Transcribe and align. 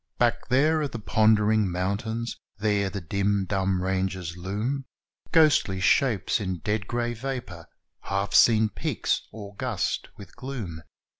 Back 0.17 0.47
there 0.47 0.81
are 0.81 0.87
the 0.87 0.97
pondering 0.97 1.69
mountains; 1.69 2.35
there 2.57 2.89
the 2.89 3.01
dim, 3.01 3.45
dumb 3.45 3.83
ranges 3.83 4.35
loom 4.35 4.85
Ghostly 5.31 5.79
shapes 5.79 6.39
in 6.39 6.57
dead 6.57 6.87
grey 6.87 7.13
vapour 7.13 7.67
half 8.05 8.33
seen 8.33 8.69
peaks 8.69 9.21
august 9.31 10.07
with 10.17 10.35
gloom. 10.35 10.81